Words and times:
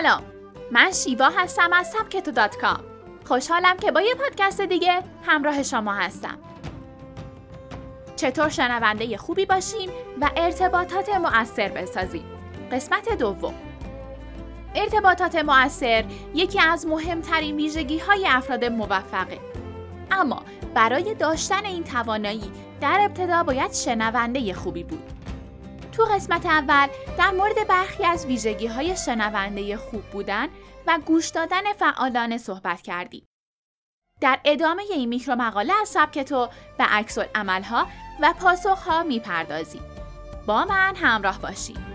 سلام. 0.00 0.22
من 0.70 0.92
شیوا 0.92 1.28
هستم 1.28 1.72
از 1.72 1.90
سبکتو 1.90 2.30
دات 2.30 2.56
کام. 2.56 2.80
خوشحالم 3.24 3.76
که 3.76 3.90
با 3.90 4.00
یه 4.00 4.14
پادکست 4.14 4.60
دیگه 4.60 5.02
همراه 5.26 5.62
شما 5.62 5.94
هستم. 5.94 6.38
چطور 8.16 8.48
شنونده 8.48 9.16
خوبی 9.16 9.46
باشیم 9.46 9.90
و 10.20 10.30
ارتباطات 10.36 11.08
مؤثر 11.08 11.68
بسازیم؟ 11.68 12.24
قسمت 12.72 13.18
دوم. 13.18 13.54
ارتباطات 14.74 15.36
مؤثر 15.36 16.04
یکی 16.34 16.60
از 16.60 16.86
مهمترین 16.86 17.56
ویژگی 17.56 17.98
های 17.98 18.26
افراد 18.28 18.64
موفقه. 18.64 19.38
اما 20.10 20.42
برای 20.74 21.14
داشتن 21.14 21.64
این 21.64 21.84
توانایی 21.84 22.52
در 22.80 23.00
ابتدا 23.00 23.42
باید 23.42 23.72
شنونده 23.72 24.54
خوبی 24.54 24.84
بود. 24.84 25.11
تو 25.92 26.04
قسمت 26.04 26.46
اول 26.46 26.88
در 27.18 27.30
مورد 27.30 27.68
برخی 27.68 28.04
از 28.04 28.26
ویژگی 28.26 28.66
های 28.66 28.96
شنونده 28.96 29.76
خوب 29.76 30.02
بودن 30.02 30.48
و 30.86 30.98
گوش 31.06 31.28
دادن 31.28 31.72
فعالانه 31.78 32.38
صحبت 32.38 32.82
کردیم. 32.82 33.26
در 34.20 34.40
ادامه 34.44 34.82
این 34.90 35.08
میکرو 35.08 35.34
مقاله 35.34 35.72
از 35.80 35.88
سبک 35.88 36.18
تو 36.18 36.48
به 36.78 36.84
عکس 36.84 37.18
عملها 37.34 37.86
و 38.20 38.34
پاسخها 38.40 39.02
می‌پردازیم. 39.02 39.82
با 40.46 40.64
من 40.64 40.96
همراه 40.96 41.40
باشید. 41.40 41.92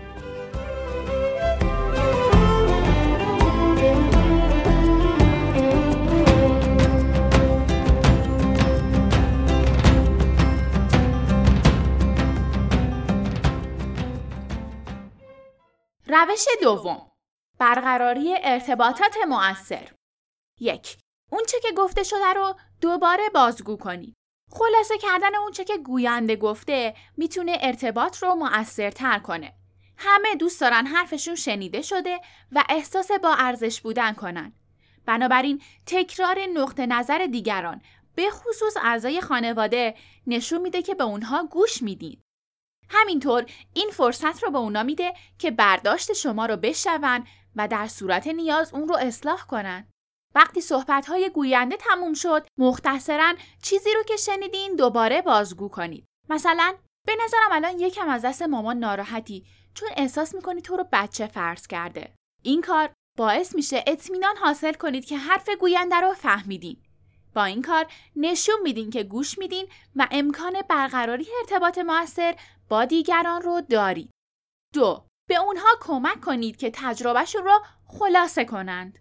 روش 16.26 16.44
دوم. 16.62 17.10
برقراری 17.58 18.34
ارتباطات 18.42 19.16
مؤثر. 19.28 19.92
یک 20.60 20.96
اونچه 21.32 21.60
که 21.60 21.72
گفته 21.76 22.02
شده 22.02 22.32
رو 22.36 22.54
دوباره 22.80 23.28
بازگو 23.34 23.76
کنید 23.76 24.16
خلاصه 24.50 24.98
کردن 24.98 25.36
اونچه 25.36 25.64
که 25.64 25.78
گوینده 25.78 26.36
گفته 26.36 26.94
می‌تونه 27.16 27.58
ارتباط 27.60 28.22
رو 28.22 28.34
مؤثرتر 28.34 29.18
کنه. 29.18 29.54
همه 29.96 30.34
دوست 30.34 30.60
دارن 30.60 30.86
حرفشون 30.86 31.34
شنیده 31.34 31.82
شده 31.82 32.20
و 32.52 32.64
احساس 32.68 33.10
با 33.12 33.34
ارزش 33.34 33.80
بودن 33.80 34.12
کنن. 34.12 34.52
بنابراین 35.06 35.62
تکرار 35.86 36.38
نقطه 36.54 36.86
نظر 36.86 37.26
دیگران 37.26 37.82
به 38.14 38.30
خصوص 38.30 38.76
اعضای 38.82 39.20
خانواده 39.20 39.94
نشون 40.26 40.60
میده 40.60 40.82
که 40.82 40.94
به 40.94 41.04
اونها 41.04 41.44
گوش 41.44 41.82
میدین. 41.82 42.22
همینطور 42.90 43.46
این 43.74 43.90
فرصت 43.90 44.42
رو 44.42 44.50
به 44.50 44.58
اونا 44.58 44.82
میده 44.82 45.14
که 45.38 45.50
برداشت 45.50 46.12
شما 46.12 46.46
رو 46.46 46.56
بشنون 46.56 47.26
و 47.56 47.68
در 47.68 47.86
صورت 47.86 48.26
نیاز 48.26 48.74
اون 48.74 48.88
رو 48.88 48.96
اصلاح 48.96 49.46
کنن. 49.46 49.88
وقتی 50.34 50.60
صحبت 50.60 51.10
گوینده 51.34 51.76
تموم 51.76 52.14
شد، 52.14 52.46
مختصرا 52.58 53.34
چیزی 53.62 53.90
رو 53.94 54.02
که 54.02 54.16
شنیدین 54.16 54.76
دوباره 54.76 55.22
بازگو 55.22 55.68
کنید. 55.68 56.04
مثلا 56.28 56.74
به 57.06 57.16
نظرم 57.24 57.52
الان 57.52 57.78
یکم 57.78 58.08
از 58.08 58.22
دست 58.22 58.42
مامان 58.42 58.78
ناراحتی 58.78 59.46
چون 59.74 59.88
احساس 59.96 60.34
می‌کنی 60.34 60.62
تو 60.62 60.76
رو 60.76 60.84
بچه 60.92 61.26
فرض 61.26 61.66
کرده. 61.66 62.14
این 62.42 62.62
کار 62.62 62.90
باعث 63.18 63.54
میشه 63.54 63.84
اطمینان 63.86 64.36
حاصل 64.36 64.72
کنید 64.72 65.04
که 65.04 65.18
حرف 65.18 65.48
گوینده 65.60 65.96
رو 65.96 66.14
فهمیدین. 66.14 66.82
با 67.34 67.44
این 67.44 67.62
کار 67.62 67.86
نشون 68.16 68.60
میدین 68.62 68.90
که 68.90 69.02
گوش 69.02 69.38
میدین 69.38 69.68
و 69.96 70.08
امکان 70.10 70.62
برقراری 70.68 71.26
ارتباط 71.40 71.78
موثر 71.78 72.36
با 72.68 72.84
دیگران 72.84 73.42
رو 73.42 73.60
دارید. 73.60 74.10
دو 74.74 75.04
به 75.28 75.36
اونها 75.36 75.68
کمک 75.80 76.20
کنید 76.20 76.56
که 76.56 76.70
تجربهشون 76.74 77.44
رو 77.44 77.60
خلاصه 77.86 78.44
کنند. 78.44 78.98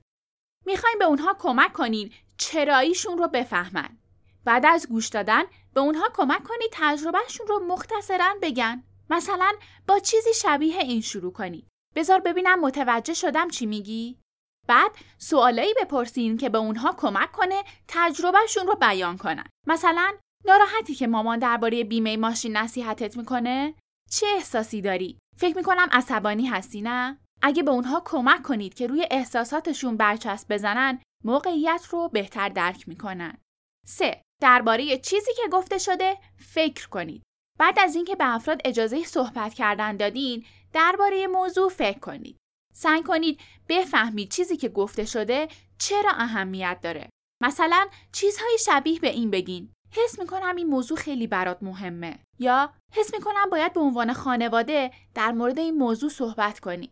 می‌خوایم 0.66 1.00
به 1.00 1.06
اونها 1.06 1.36
کمک 1.40 1.74
کنید 1.74 2.14
چراییشون 2.38 3.18
رو 3.18 3.28
بفهمن. 3.28 3.98
بعد 4.46 4.66
از 4.66 4.88
گوش 4.90 5.08
دادن 5.08 5.44
به 5.74 5.82
اونها 5.82 6.10
کمک 6.14 6.44
کنید 6.44 6.70
تجربهشون 6.72 7.48
رو 7.48 7.60
مختصرا 7.60 8.36
بگن. 8.42 8.84
مثلا 9.10 9.54
با 9.88 10.00
چیزی 10.00 10.34
شبیه 10.34 10.80
این 10.80 11.02
شروع 11.02 11.34
کنید. 11.34 11.68
بذار 11.96 12.20
ببینم 12.20 12.60
متوجه 12.60 13.14
شدم 13.14 13.50
چی 13.50 13.66
میگی؟ 13.66 14.20
بعد 14.68 14.92
سوالایی 15.18 15.74
بپرسین 15.82 16.38
که 16.38 16.50
به 16.50 16.58
اونها 16.58 16.94
کمک 16.98 17.32
کنه 17.32 17.64
تجربهشون 17.88 18.68
رو 18.68 18.76
بیان 18.76 19.18
کنن. 19.18 19.46
مثلا 19.68 20.14
ناراحتی 20.46 20.96
که 20.96 21.08
مامان 21.08 21.40
درباره 21.40 21.84
بیمه 21.84 22.18
ماشین 22.18 22.58
نصیحتت 22.58 23.18
می‌کنه؟ 23.18 23.74
چه 24.12 24.28
احساسی 24.36 24.82
داری؟ 24.82 25.18
فکر 25.38 25.58
می‌کنم 25.58 25.88
عصبانی 25.92 26.46
هستی 26.46 26.82
نه؟ 26.82 27.18
اگه 27.42 27.64
به 27.64 27.72
اونها 27.72 28.02
کمک 28.06 28.44
کنید 28.44 28.74
که 28.74 28.88
روی 28.88 29.08
احساساتشون 29.12 29.98
برچسب 29.98 30.54
بزنن، 30.54 31.00
موقعیت 31.24 31.88
رو 31.92 32.10
بهتر 32.10 32.50
درک 32.50 32.88
می‌کنن. 32.88 33.38
3. 33.88 34.22
درباره 34.42 34.98
چیزی 34.98 35.32
که 35.34 35.50
گفته 35.52 35.78
شده 35.78 36.18
فکر 36.38 36.90
کنید. 36.90 37.24
بعد 37.60 37.80
از 37.80 37.96
اینکه 37.96 38.16
به 38.16 38.36
افراد 38.36 38.62
اجازه 38.66 39.04
صحبت 39.04 39.54
کردن 39.54 39.98
دادین، 39.98 40.46
درباره 40.74 41.28
موضوع 41.28 41.70
فکر 41.70 42.00
کنید. 42.00 42.38
سعی 42.78 43.04
کنید 43.04 43.40
بفهمید 43.70 44.32
چیزی 44.32 44.58
که 44.58 44.70
گفته 44.70 45.06
شده 45.06 45.48
چرا 45.78 46.12
اهمیت 46.12 46.80
داره. 46.82 47.10
مثلا 47.44 47.88
چیزهای 48.12 48.58
شبیه 48.66 49.00
به 49.00 49.10
این 49.10 49.32
بگین. 49.32 49.70
حس 49.92 50.20
می‌کنم 50.20 50.56
این 50.56 50.68
موضوع 50.68 50.98
خیلی 50.98 51.28
برات 51.28 51.64
مهمه 51.64 52.20
یا 52.40 52.74
حس 52.94 53.14
می‌کنم 53.14 53.50
باید 53.52 53.74
به 53.74 53.80
عنوان 53.80 54.14
خانواده 54.14 54.92
در 55.14 55.32
مورد 55.32 55.60
این 55.60 55.78
موضوع 55.78 56.10
صحبت 56.10 56.60
کنی. 56.60 56.92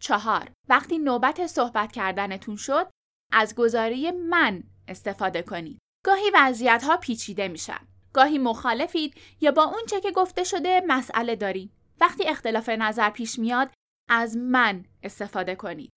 چهار 0.00 0.50
وقتی 0.68 0.98
نوبت 0.98 1.46
صحبت 1.46 1.92
کردنتون 1.92 2.56
شد 2.56 2.90
از 3.32 3.54
گزاره 3.54 4.10
من 4.10 4.62
استفاده 4.88 5.42
کنید. 5.42 5.78
گاهی 6.04 6.30
وضعیت 6.34 6.84
ها 6.84 6.96
پیچیده 6.96 7.48
میشن. 7.48 7.80
گاهی 8.12 8.38
مخالفید 8.38 9.14
یا 9.40 9.52
با 9.52 9.64
اونچه 9.64 10.00
که 10.00 10.10
گفته 10.10 10.44
شده 10.44 10.82
مسئله 10.86 11.36
دارید. 11.36 11.72
وقتی 12.00 12.24
اختلاف 12.24 12.68
نظر 12.68 13.10
پیش 13.10 13.38
میاد 13.38 13.70
از 14.08 14.36
من 14.36 14.84
استفاده 15.02 15.54
کنید. 15.54 15.90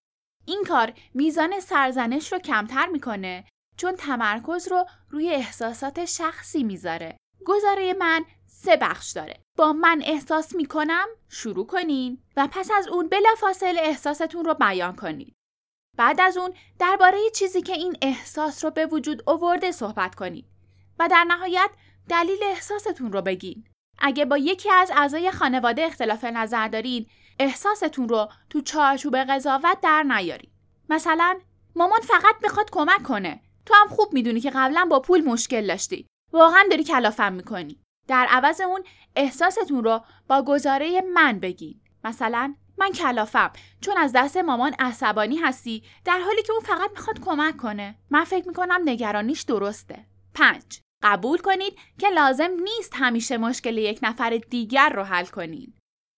این 0.45 0.63
کار 0.67 0.93
میزان 1.13 1.59
سرزنش 1.59 2.33
رو 2.33 2.39
کمتر 2.39 2.85
می‌کنه 2.87 3.45
چون 3.77 3.95
تمرکز 3.95 4.67
رو 4.67 4.85
روی 5.09 5.29
احساسات 5.29 6.05
شخصی 6.05 6.63
می‌ذاره. 6.63 7.17
گزاره 7.45 7.93
من 7.93 8.25
سه 8.47 8.77
بخش 8.77 9.11
داره. 9.11 9.39
با 9.57 9.73
من 9.73 10.01
احساس 10.05 10.55
می‌کنم 10.55 11.05
شروع 11.29 11.67
کنین 11.67 12.21
و 12.37 12.47
پس 12.51 12.71
از 12.71 12.87
اون 12.87 13.07
بلافاصله 13.07 13.81
احساستون 13.81 14.45
رو 14.45 14.53
بیان 14.53 14.95
کنید. 14.95 15.35
بعد 15.97 16.21
از 16.21 16.37
اون 16.37 16.53
درباره 16.79 17.17
چیزی 17.35 17.61
که 17.61 17.73
این 17.73 17.97
احساس 18.01 18.65
رو 18.65 18.71
به 18.71 18.85
وجود 18.85 19.23
آورده 19.25 19.71
صحبت 19.71 20.15
کنید 20.15 20.45
و 20.99 21.07
در 21.07 21.23
نهایت 21.23 21.69
دلیل 22.09 22.43
احساستون 22.43 23.11
رو 23.11 23.21
بگین. 23.21 23.67
اگه 23.99 24.25
با 24.25 24.37
یکی 24.37 24.71
از 24.71 24.91
اعضای 24.95 25.31
خانواده 25.31 25.85
اختلاف 25.85 26.23
نظر 26.23 26.67
دارین 26.67 27.07
احساستون 27.39 28.09
رو 28.09 28.29
تو 28.49 28.61
چارچوب 28.61 29.17
قضاوت 29.17 29.81
در 29.81 30.03
نیارید. 30.03 30.51
مثلا 30.89 31.39
مامان 31.75 31.99
فقط 31.99 32.35
می‌خواد 32.43 32.69
کمک 32.71 33.03
کنه. 33.03 33.41
تو 33.65 33.73
هم 33.73 33.87
خوب 33.87 34.13
می‌دونی 34.13 34.41
که 34.41 34.51
قبلا 34.55 34.87
با 34.89 34.99
پول 34.99 35.21
مشکل 35.21 35.67
داشتی. 35.67 36.07
واقعا 36.33 36.63
داری 36.69 36.83
کلافم 36.83 37.33
می‌کنی. 37.33 37.79
در 38.07 38.27
عوض 38.29 38.61
اون 38.61 38.83
احساستون 39.15 39.83
رو 39.83 40.03
با 40.27 40.41
گزاره 40.41 41.01
من 41.01 41.39
بگین. 41.39 41.81
مثلا 42.03 42.55
من 42.77 42.91
کلافم. 42.91 43.51
چون 43.81 43.97
از 43.97 44.11
دست 44.15 44.37
مامان 44.37 44.75
عصبانی 44.79 45.37
هستی 45.37 45.83
در 46.05 46.19
حالی 46.19 46.43
که 46.43 46.53
اون 46.53 46.61
فقط 46.61 46.91
می‌خواد 46.91 47.19
کمک 47.19 47.57
کنه. 47.57 47.95
من 48.09 48.23
فکر 48.23 48.47
می‌کنم 48.47 48.81
نگرانیش 48.85 49.41
درسته. 49.41 50.05
پنج. 50.33 50.79
قبول 51.03 51.37
کنید 51.37 51.77
که 51.97 52.09
لازم 52.09 52.51
نیست 52.63 52.93
همیشه 52.95 53.37
مشکل 53.37 53.77
یک 53.77 53.99
نفر 54.01 54.41
دیگر 54.49 54.89
رو 54.89 55.03
حل 55.03 55.25
کنین. 55.25 55.73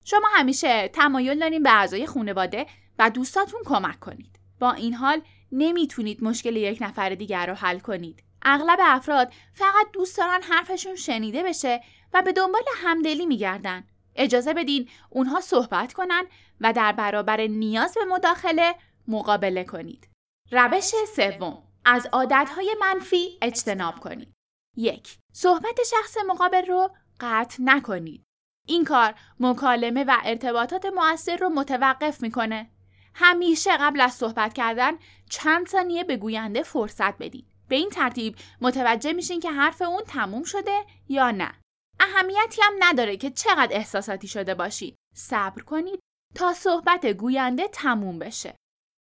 شما 0.10 0.28
همیشه 0.34 0.88
تمایل 0.88 1.40
دارین 1.40 1.64
به 1.64 1.70
اعضای 1.70 2.06
خانواده 2.06 2.66
و 3.00 3.10
دوستاتون 3.10 3.62
کمک 3.66 4.00
کنید 4.00 4.40
با 4.60 4.72
این 4.72 4.94
حال 4.94 5.22
نمی‌تونید 5.52 6.24
مشکل 6.24 6.56
یک 6.56 6.78
نفر 6.82 7.10
دیگر 7.10 7.46
رو 7.46 7.54
حل 7.54 7.80
کنید. 7.80 8.24
اغلب 8.42 8.80
افراد 8.82 9.34
فقط 9.54 9.92
دوست 9.94 10.18
دارن 10.18 10.42
حرفشون 10.42 10.96
شنیده 10.96 11.44
بشه 11.44 11.82
و 12.14 12.22
به 12.22 12.32
دنبال 12.32 12.62
همدلی 12.76 13.26
میگردن. 13.26 13.84
اجازه 14.16 14.54
بدین 14.54 14.90
اونها 15.10 15.42
صحبت 15.42 15.94
کنن 15.94 16.26
و 16.62 16.74
در 16.74 16.92
برابر 16.92 17.42
نیاز 17.42 17.94
به 17.94 18.06
مداخله 18.06 18.76
مقابله 19.08 19.64
کنید. 19.64 20.08
روش 20.52 20.92
سوم 21.16 21.64
از 21.86 22.08
عادتهای 22.14 22.76
منفی 22.80 23.38
اجتناب 23.42 24.00
کنید. 24.00 24.34
یک 24.78 25.18
صحبت 25.34 25.80
شخص 25.92 26.18
مقابل 26.28 26.66
رو 26.66 26.90
قطع 27.20 27.64
نکنید. 27.64 28.27
این 28.68 28.84
کار 28.84 29.16
مکالمه 29.40 30.04
و 30.04 30.18
ارتباطات 30.24 30.86
مؤثر 30.86 31.38
رو 31.38 31.50
متوقف 31.50 32.22
می‌کنه 32.22 32.70
همیشه 33.14 33.78
قبل 33.78 34.02
از 34.02 34.14
صحبت 34.14 34.54
کردن 34.54 34.92
چند 35.30 35.68
ثانیه 35.68 36.04
به 36.04 36.18
گوینده 36.18 36.64
فرصت 36.64 37.18
بدید. 37.18 37.48
به 37.68 37.76
این 37.76 37.90
ترتیب 37.90 38.36
متوجه 38.62 39.14
میشین 39.14 39.40
که 39.40 39.52
حرف 39.52 39.82
اون 39.82 40.04
تموم 40.08 40.44
شده 40.44 40.86
یا 41.10 41.32
نه. 41.32 41.54
اهمیتی 42.00 42.62
هم 42.62 42.74
نداره 42.80 43.18
که 43.18 43.30
چقدر 43.30 43.76
احساساتی 43.76 44.28
شده 44.28 44.56
باشید. 44.56 44.96
صبر 45.16 45.62
کنید 45.62 46.00
تا 46.36 46.54
صحبت 46.54 47.06
گوینده 47.06 47.68
تموم 47.68 48.20
بشه. 48.20 48.56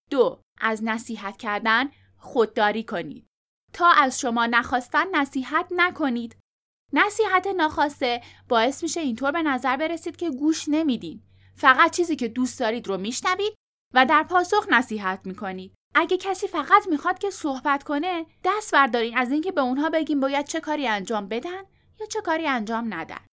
دو 0.09 0.41
از 0.61 0.83
نصیحت 0.83 1.37
کردن 1.37 1.91
خودداری 2.17 2.83
کنید. 2.83 3.27
تا 3.73 3.91
از 3.91 4.19
شما 4.19 4.45
نخواستن 4.45 5.15
نصیحت 5.15 5.67
نکنید. 5.71 6.35
نصیحت 6.93 7.47
ناخواسته 7.47 8.21
باعث 8.49 8.83
میشه 8.83 8.99
اینطور 8.99 9.31
به 9.31 9.41
نظر 9.41 9.77
برسید 9.77 10.15
که 10.15 10.29
گوش 10.29 10.65
نمیدین. 10.67 11.23
فقط 11.55 11.91
چیزی 11.91 12.15
که 12.15 12.27
دوست 12.27 12.59
دارید 12.59 12.87
رو 12.87 12.97
میشنوید 12.97 13.53
و 13.93 14.05
در 14.05 14.23
پاسخ 14.23 14.65
نصیحت 14.69 15.19
می‌کنید. 15.25 15.73
اگه 15.95 16.17
کسی 16.17 16.47
فقط 16.47 16.87
می‌خواد 16.87 17.19
که 17.19 17.29
صحبت 17.29 17.83
کنه 17.83 18.25
دست 18.43 18.73
بردارین 18.73 19.17
از 19.17 19.31
اینکه 19.31 19.51
به 19.51 19.61
اونها 19.61 19.89
بگیم 19.89 20.19
باید 20.19 20.45
چه 20.45 20.59
کاری 20.59 20.87
انجام 20.87 21.27
بدن 21.27 21.63
یا 21.99 22.05
چه 22.09 22.21
کاری 22.21 22.47
انجام 22.47 22.93
ندن. 22.93 23.25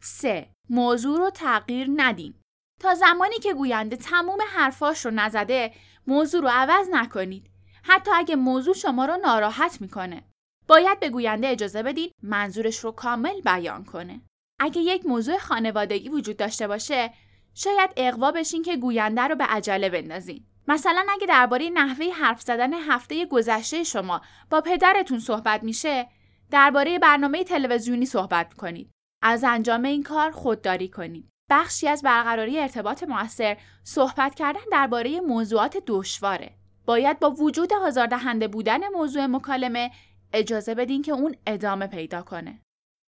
3. 0.00 0.50
موضوع 0.70 1.18
رو 1.18 1.30
تغییر 1.30 1.88
ندین. 1.96 2.34
تا 2.80 2.94
زمانی 2.94 3.38
که 3.38 3.54
گوینده 3.54 3.96
تموم 3.96 4.38
حرفاش 4.48 5.04
رو 5.04 5.10
نزده 5.10 5.74
موضوع 6.06 6.42
رو 6.42 6.48
عوض 6.48 6.88
نکنید. 6.90 7.50
حتی 7.82 8.10
اگه 8.14 8.36
موضوع 8.36 8.74
شما 8.74 9.04
رو 9.04 9.16
ناراحت 9.16 9.80
می‌کنه. 9.80 10.22
باید 10.68 11.00
به 11.00 11.08
گوینده 11.08 11.48
اجازه 11.48 11.82
بدید 11.82 12.12
منظورش 12.22 12.78
رو 12.78 12.92
کامل 12.92 13.40
بیان 13.40 13.84
کنه. 13.84 14.20
اگه 14.60 14.80
یک 14.80 15.06
موضوع 15.06 15.38
خانوادگی 15.38 16.08
وجود 16.08 16.36
داشته 16.36 16.66
باشه 16.66 17.12
شاید 17.54 17.90
اقوا 17.96 18.32
بشین 18.32 18.62
که 18.62 18.76
گوینده 18.76 19.22
رو 19.22 19.36
به 19.36 19.44
عجله 19.44 19.88
بندازین. 19.88 20.46
مثلا 20.68 21.06
اگه 21.10 21.26
درباره 21.26 21.70
نحوه 21.70 22.06
حرف 22.12 22.42
زدن 22.42 22.74
هفته 22.74 23.26
گذشته 23.26 23.84
شما 23.84 24.20
با 24.50 24.60
پدرتون 24.60 25.18
صحبت 25.18 25.62
میشه 25.62 26.08
درباره 26.50 26.98
برنامه 26.98 27.44
تلویزیونی 27.44 28.06
صحبت 28.06 28.54
کنید 28.54 28.90
از 29.22 29.44
انجام 29.44 29.84
این 29.84 30.02
کار 30.02 30.30
خودداری 30.30 30.88
کنید 30.88 31.28
بخشی 31.50 31.88
از 31.88 32.02
برقراری 32.02 32.58
ارتباط 32.58 33.02
موثر 33.02 33.56
صحبت 33.84 34.34
کردن 34.34 34.60
درباره 34.72 35.20
موضوعات 35.20 35.76
دشواره 35.86 36.50
باید 36.86 37.18
با 37.18 37.30
وجود 37.30 37.72
آزاردهنده 37.72 38.48
بودن 38.48 38.88
موضوع 38.88 39.26
مکالمه 39.26 39.90
اجازه 40.32 40.74
بدین 40.74 41.02
که 41.02 41.12
اون 41.12 41.36
ادامه 41.46 41.86
پیدا 41.86 42.22
کنه. 42.22 42.60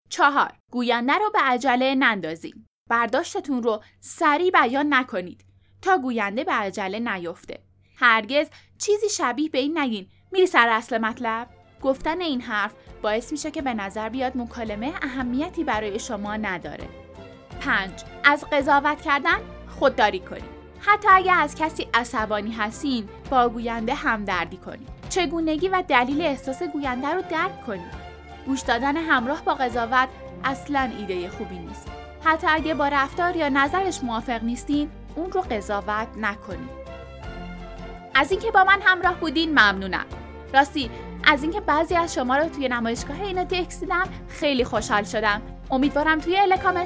چهار 0.09 0.53
گوینده 0.73 1.13
رو 1.13 1.31
به 1.31 1.39
عجله 1.43 1.95
نندازین. 1.95 2.67
برداشتتون 2.91 3.63
رو 3.63 3.83
سریع 4.01 4.51
بیان 4.51 4.95
نکنید 4.95 5.45
تا 5.83 5.99
گوینده 5.99 6.45
به 6.45 6.53
عجله 6.53 6.99
نیفته. 6.99 7.63
هرگز 7.97 8.51
چیزی 8.79 9.09
شبیه 9.09 9.49
به 9.49 9.59
این 9.59 9.79
نگین. 9.79 10.07
میری 10.33 10.47
سر 10.47 10.69
اصل 10.69 10.99
مطلب؟ 10.99 11.49
گفتن 11.83 12.21
این 12.21 12.41
حرف 12.41 12.75
باعث 13.03 13.33
میشه 13.33 13.51
که 13.51 13.63
به 13.63 13.75
نظر 13.75 14.09
بیاد 14.09 14.37
مکالمه 14.37 14.93
اهمیتی 15.03 15.65
برای 15.65 15.99
شما 15.99 16.37
نداره. 16.37 16.89
5. 17.61 18.05
از 18.25 18.45
قضاوت 18.53 19.03
کردن 19.03 19.39
خودداری 19.69 20.21
کنید. 20.21 20.59
حتی 20.81 21.09
اگر 21.11 21.35
از 21.39 21.55
کسی 21.55 21.89
عصبانی 21.95 22.53
هستین 22.53 23.09
با 23.31 23.49
گوینده 23.49 23.95
همدردی 23.95 24.57
کنید. 24.57 24.98
چگونگی 25.09 25.69
و 25.69 25.83
دلیل 25.89 26.21
احساس 26.21 26.63
گوینده 26.63 27.09
رو 27.09 27.23
درک 27.23 27.67
کنید 27.67 28.09
گوش 28.47 28.61
دادن 28.61 28.97
همراه 28.97 29.43
با 29.45 29.55
قضاوت 29.55 30.09
اصلا 30.45 30.91
ایده 30.99 31.29
خوبی 31.29 31.59
نیست. 31.59 31.89
حتی 32.25 32.47
اگه 32.51 32.75
با 32.75 32.89
رفتار 32.89 33.37
یا 33.37 33.49
نظرش 33.49 34.05
موافق 34.05 34.43
نیستین 34.43 34.91
اون 35.15 35.33
رو 35.33 35.41
قضاوت 35.41 36.09
نکنید 36.17 36.79
از 38.15 38.31
اینکه 38.31 38.51
با 38.51 38.65
من 38.65 38.81
همراه 38.85 39.15
بودین 39.15 39.51
ممنونم. 39.51 40.07
راستی 40.55 40.91
از 41.25 41.43
اینکه 41.43 41.61
بعضی 41.61 41.95
از 41.95 42.15
شما 42.15 42.37
رو 42.37 42.49
توی 42.49 42.69
نمایشگاه 42.69 43.23
اینا 43.23 43.45
تکس 43.45 43.81
دیدم 43.81 44.09
خیلی 44.29 44.65
خوشحال 44.65 45.03
شدم. 45.03 45.43
امیدوارم 45.71 46.19
توی 46.19 46.37
الکام 46.37 46.85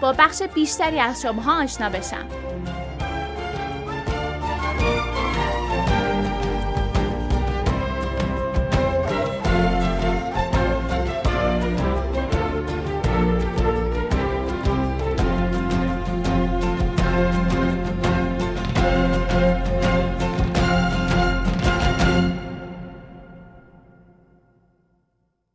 با 0.00 0.12
بخش 0.12 0.42
بیشتری 0.42 1.00
از 1.00 1.22
شما 1.22 1.62
آشنا 1.62 1.88
بشم. 1.88 2.26